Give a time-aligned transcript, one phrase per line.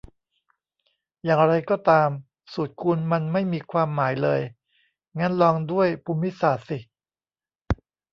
[1.23, 2.09] อย่างไรก็ตาม
[2.53, 4.41] สูตรคูณมันไม่มีความหมายเลย
[5.19, 6.77] งั้นลองด้วยภูมิศาสตร์สิ